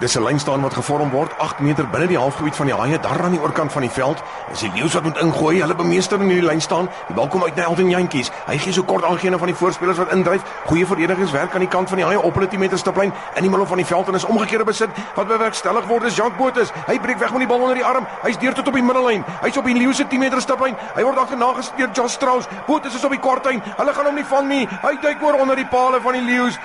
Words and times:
Dis 0.00 0.16
'n 0.16 0.22
lyn 0.24 0.38
staan 0.38 0.62
wat 0.62 0.74
gevorm 0.74 1.10
word 1.10 1.38
8 1.38 1.58
meter 1.58 1.88
binne 1.88 2.06
die 2.06 2.18
halfgebied 2.18 2.56
van 2.56 2.66
die 2.66 2.74
haie, 2.74 2.98
daar 3.00 3.22
aan 3.22 3.30
die 3.30 3.40
oorkant 3.40 3.72
van 3.72 3.82
die 3.82 3.90
veld. 3.90 4.22
Is 4.52 4.60
die 4.60 4.70
leeu's 4.74 4.94
wat 4.94 5.02
moet 5.02 5.18
ingooi. 5.20 5.60
Hulle 5.60 5.74
bemeester 5.74 6.20
in 6.20 6.28
hierdie 6.28 6.46
lyn 6.46 6.60
staan. 6.60 6.88
Die 7.06 7.14
bal 7.14 7.28
kom 7.28 7.44
uit 7.44 7.54
na 7.56 7.62
Elton 7.62 7.90
Jantjies. 7.90 8.30
Hy 8.46 8.58
gee 8.58 8.72
so 8.72 8.82
kort 8.82 9.04
aangene 9.04 9.38
van 9.38 9.46
die 9.46 9.56
voorspelers 9.56 9.98
wat 9.98 10.12
indryf. 10.12 10.42
Goeie 10.64 10.86
verdedigingswerk 10.86 11.52
aan 11.54 11.60
die 11.60 11.68
kant 11.68 11.88
van 11.88 11.98
die 11.98 12.06
haie 12.06 12.20
op 12.20 12.34
hulle 12.34 12.48
10 12.48 12.58
meter 12.58 12.78
stiplyn 12.78 13.12
in 13.34 13.42
die 13.42 13.50
middel 13.50 13.66
van 13.66 13.76
die 13.76 13.86
veld 13.86 14.08
en 14.08 14.14
is 14.14 14.24
omgekeerde 14.24 14.64
besit. 14.64 14.88
Wat 15.14 15.28
bewerkstellig 15.28 15.86
word 15.86 16.04
is 16.04 16.16
Jacques 16.16 16.38
Botha. 16.38 16.64
Hy 16.86 16.98
breek 16.98 17.18
weg 17.18 17.30
met 17.30 17.38
die 17.38 17.48
bal 17.48 17.60
onder 17.60 17.74
die 17.74 17.84
arm. 17.84 18.06
Hy's 18.22 18.38
deur 18.38 18.54
tot 18.54 18.68
op 18.68 18.74
die 18.74 18.82
middellyn. 18.82 19.24
Hy's 19.42 19.56
op 19.56 19.64
die 19.64 19.74
leeu 19.74 19.92
se 19.92 20.06
10 20.06 20.18
meter 20.18 20.40
stiplyn. 20.40 20.76
Hy 20.94 21.02
word 21.02 21.18
agterna 21.18 21.52
gesteur 21.52 21.90
Josh 21.92 22.12
Strauss. 22.12 22.48
Botha 22.66 22.88
is 22.88 23.04
op 23.04 23.10
die 23.10 23.20
kortlyn. 23.20 23.62
Hulle 23.76 23.92
gaan 23.92 24.06
hom 24.06 24.14
nie 24.14 24.24
vang 24.24 24.48
nie. 24.48 24.68
Hy 24.82 24.96
duik 25.02 25.22
oor 25.22 25.34
onder 25.34 25.56
die 25.56 25.66
palle 25.66 26.00
van 26.00 26.12
die 26.12 26.22
leeu's. 26.22 26.58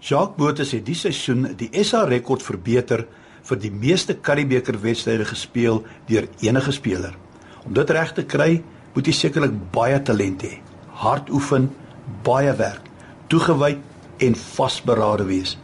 Jacques 0.00 0.36
Botha 0.38 0.62
het 0.62 0.84
die 0.86 0.94
seisoen 0.94 1.56
die 1.58 1.68
SA 1.82 2.04
rekord 2.06 2.42
verbeter 2.46 3.02
vir 3.48 3.58
die 3.58 3.70
meeste 3.74 4.14
Karibeker 4.14 4.78
wedstryde 4.78 5.26
gespeel 5.26 5.82
deur 6.06 6.28
enige 6.40 6.72
speler. 6.72 7.16
Om 7.66 7.74
dit 7.74 7.90
reg 7.90 8.12
te 8.14 8.22
kry, 8.22 8.62
moet 8.94 9.10
jy 9.10 9.14
sekerlik 9.14 9.56
baie 9.74 9.98
talent 10.02 10.44
hê, 10.46 10.60
hard 11.02 11.32
oefen, 11.34 11.68
baie 12.22 12.54
werk, 12.60 12.86
toegewyd 13.28 13.82
en 14.22 14.38
vasberade 14.38 15.26
wees. 15.26 15.56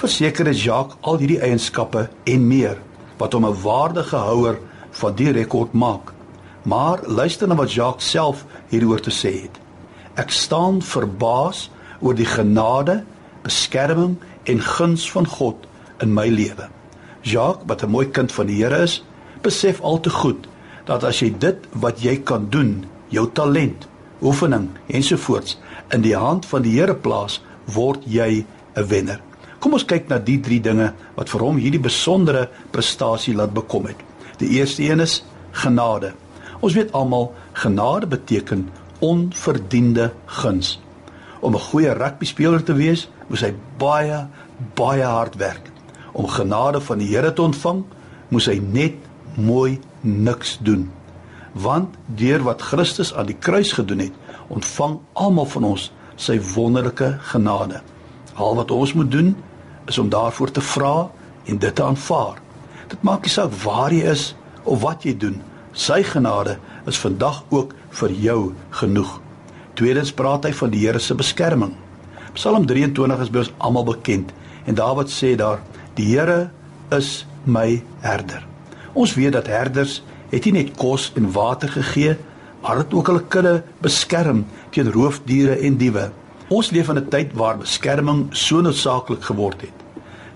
Verseker 0.00 0.48
is 0.48 0.64
Jacques 0.64 0.96
al 1.04 1.20
hierdie 1.20 1.40
eienskappe 1.44 2.08
en 2.24 2.48
meer 2.48 2.80
wat 3.20 3.36
hom 3.36 3.44
'n 3.46 3.62
waardige 3.62 4.16
houer 4.16 4.58
van 4.90 5.14
die 5.14 5.30
rekord 5.32 5.72
maak. 5.72 6.12
Maar 6.64 7.04
luister 7.06 7.48
na 7.48 7.54
wat 7.54 7.72
Jacques 7.72 8.10
self 8.10 8.44
hieroor 8.70 9.00
te 9.00 9.10
sê 9.10 9.42
het. 9.42 9.60
Ek 10.16 10.30
staan 10.30 10.80
verbaas 10.82 11.70
oor 12.00 12.14
die 12.14 12.26
genade, 12.26 13.04
beskerming 13.44 14.16
en 14.50 14.60
guns 14.60 15.06
van 15.12 15.28
God 15.28 15.68
in 16.02 16.14
my 16.14 16.26
lewe. 16.28 16.68
Jacques, 17.22 17.64
wat 17.66 17.82
'n 17.82 17.90
mooi 17.90 18.06
kind 18.10 18.32
van 18.32 18.46
die 18.46 18.62
Here 18.62 18.82
is, 18.82 19.04
besef 19.42 19.80
al 19.80 20.00
te 20.00 20.10
goed 20.10 20.46
dat 20.84 21.04
as 21.04 21.20
jy 21.20 21.32
dit 21.38 21.56
wat 21.72 22.02
jy 22.02 22.16
kan 22.16 22.48
doen, 22.50 22.84
jou 23.08 23.30
talent, 23.32 23.88
oefening 24.22 24.68
ensovoorts 24.86 25.58
in 25.92 26.02
die 26.02 26.16
hand 26.16 26.46
van 26.46 26.62
die 26.62 26.80
Here 26.80 26.94
plaas, 26.94 27.40
word 27.64 28.04
jy 28.04 28.44
'n 28.76 28.88
wenner. 28.88 29.20
Kom 29.58 29.72
ons 29.72 29.84
kyk 29.84 30.08
na 30.08 30.18
die 30.18 30.40
drie 30.40 30.60
dinge 30.60 30.92
wat 31.14 31.30
vir 31.32 31.40
hom 31.40 31.56
hierdie 31.56 31.80
besondere 31.80 32.48
prestasie 32.70 33.34
laat 33.34 33.54
bekom 33.54 33.86
het. 33.86 33.96
Die 34.38 34.48
eerste 34.48 34.82
een 34.82 35.00
is 35.00 35.24
genade. 35.52 36.12
Ons 36.60 36.74
weet 36.74 36.92
almal 36.92 37.32
genade 37.52 38.06
beteken 38.06 38.70
onverdiende 39.00 40.12
guns. 40.26 40.80
Om 41.44 41.54
'n 41.54 41.60
goeie 41.60 41.92
rugby 41.92 42.24
speler 42.24 42.62
te 42.62 42.72
wees, 42.72 43.08
moet 43.28 43.40
hy 43.40 43.54
baie 43.78 44.26
baie 44.74 45.04
hard 45.04 45.34
werk 45.36 45.72
om 46.12 46.28
genade 46.30 46.80
van 46.80 46.98
die 46.98 47.08
Here 47.10 47.32
te 47.32 47.42
ontvang, 47.42 47.82
moes 48.28 48.46
hy 48.46 48.60
net 48.62 48.94
mooi 49.34 49.80
niks 50.00 50.58
doen. 50.62 50.86
Want 51.52 51.96
deur 52.06 52.42
wat 52.42 52.62
Christus 52.62 53.14
aan 53.14 53.26
die 53.26 53.38
kruis 53.38 53.72
gedoen 53.72 53.98
het, 53.98 54.12
ontvang 54.48 54.98
almal 55.12 55.46
van 55.46 55.64
ons 55.64 55.90
sy 56.16 56.38
wonderlike 56.54 57.18
genade. 57.32 57.82
Al 58.34 58.54
wat 58.54 58.70
ons 58.70 58.94
moet 58.94 59.10
doen 59.10 59.34
is 59.90 59.98
om 59.98 60.08
daarvoor 60.08 60.50
te 60.50 60.60
vra 60.60 61.10
en 61.44 61.58
dit 61.58 61.74
te 61.74 61.84
aanvaar. 61.84 62.38
Dit 62.88 63.02
maak 63.02 63.26
nie 63.26 63.34
saak 63.34 63.52
waar 63.64 63.92
jy 63.92 64.06
is 64.10 64.34
of 64.62 64.80
wat 64.80 65.04
jy 65.04 65.16
doen, 65.18 65.42
sy 65.72 66.02
genade 66.02 66.58
is 66.86 66.98
vandag 66.98 67.42
ook 67.50 67.74
vir 67.90 68.10
jou 68.10 68.40
genoeg. 68.70 69.20
Tweedens 69.74 70.12
praat 70.14 70.44
hy 70.46 70.52
van 70.54 70.70
die 70.70 70.84
Here 70.84 71.00
se 71.02 71.16
beskerming. 71.18 71.72
Psalm 72.36 72.66
23 72.66 73.22
is 73.24 73.30
by 73.30 73.40
ons 73.42 73.54
almal 73.58 73.86
bekend 73.88 74.30
en 74.70 74.76
Dawid 74.78 75.10
sê 75.10 75.32
daar 75.38 75.62
Die 75.98 76.12
Here 76.12 76.52
is 76.94 77.24
my 77.44 77.82
herder. 78.02 78.44
Ons 78.94 79.16
weet 79.18 79.34
dat 79.34 79.50
herders 79.50 80.00
het 80.30 80.46
nie 80.46 80.60
net 80.60 80.76
kos 80.78 81.08
en 81.18 81.26
water 81.34 81.72
gegee, 81.74 82.14
maar 82.62 82.84
het 82.84 82.94
ook 82.94 83.10
hulle 83.10 83.24
kudde 83.30 83.54
beskerm 83.82 84.44
teen 84.74 84.92
roofdiere 84.94 85.58
en 85.66 85.78
diewe. 85.78 86.08
Ons 86.54 86.70
leef 86.70 86.88
in 86.88 86.98
'n 86.98 87.10
tyd 87.10 87.34
waar 87.34 87.58
beskerming 87.58 88.28
so 88.30 88.60
noodsaaklik 88.60 89.22
geword 89.22 89.60
het. 89.60 89.78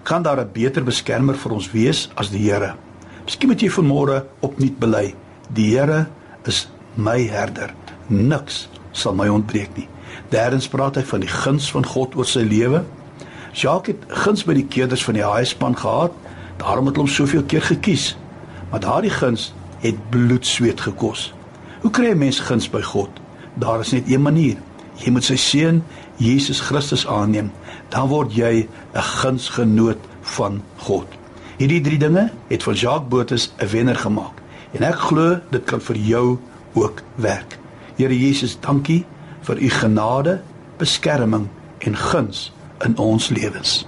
Kan 0.03 0.23
daar 0.23 0.41
'n 0.41 0.51
beter 0.53 0.83
beskermer 0.83 1.35
vir 1.35 1.53
ons 1.53 1.71
wees 1.71 2.11
as 2.17 2.31
die 2.31 2.51
Here? 2.51 2.75
Miskien 3.25 3.49
moet 3.49 3.61
jy 3.61 3.71
vanmôre 3.71 4.25
opnuut 4.41 4.79
bely: 4.79 5.15
Die 5.55 5.79
Here 5.79 6.07
is 6.45 6.69
my 6.97 7.29
herder. 7.29 7.75
Niks 8.09 8.69
sal 8.99 9.15
my 9.15 9.29
ontbreek 9.29 9.77
nie. 9.77 9.89
Derdens 10.33 10.69
praat 10.69 10.97
hy 10.97 11.05
van 11.09 11.21
die 11.21 11.31
guns 11.33 11.71
van 11.73 11.87
God 11.87 12.17
oor 12.19 12.27
sy 12.29 12.45
lewe. 12.45 12.83
Jacques 13.53 13.95
het 13.95 14.19
guns 14.25 14.45
by 14.45 14.55
die 14.59 14.67
keerders 14.67 15.05
van 15.05 15.15
die 15.15 15.25
Haaiespan 15.25 15.77
gehad, 15.79 16.13
daarom 16.61 16.91
het 16.91 16.97
hom 17.01 17.09
soveel 17.09 17.45
keer 17.49 17.63
gekies. 17.63 18.17
Maar 18.71 18.81
daardie 18.85 19.15
guns 19.15 19.53
het 19.81 19.99
bloed 20.11 20.47
sweet 20.47 20.81
gekos. 20.81 21.33
Hoe 21.81 21.91
kry 21.91 22.11
'n 22.11 22.19
mens 22.19 22.41
guns 22.41 22.69
by 22.71 22.83
God? 22.83 23.11
Daar 23.55 23.81
is 23.81 23.93
net 23.93 24.11
een 24.11 24.23
manier. 24.23 24.57
Jy 24.97 25.11
moet 25.11 25.25
sy 25.25 25.37
seun 25.37 25.83
Jesus 26.17 26.61
Christus 26.61 27.07
aanneem, 27.07 27.53
dan 27.89 28.09
word 28.09 28.35
jy 28.35 28.69
'n 28.95 29.03
gunsgenoot 29.03 29.99
van 30.21 30.63
God. 30.77 31.07
Hierdie 31.59 31.81
drie 31.81 31.99
dinge 31.99 32.31
het 32.49 32.63
van 32.63 32.75
Jacques 32.75 33.09
Botus 33.09 33.53
'n 33.59 33.67
wenner 33.67 33.97
gemaak. 33.97 34.43
En 34.73 34.83
ek 34.83 34.95
glo 34.95 35.41
dit 35.51 35.65
kan 35.65 35.81
vir 35.81 35.97
jou 35.97 36.39
ook 36.75 37.03
werk. 37.15 37.59
Here 37.99 38.15
Jesus, 38.15 38.55
dankie 38.63 39.03
vir 39.43 39.59
u 39.59 39.69
genade, 39.69 40.37
beskerming 40.79 41.49
en 41.79 41.97
guns 41.97 42.53
in 42.87 42.95
ons 42.99 43.29
lewens. 43.29 43.87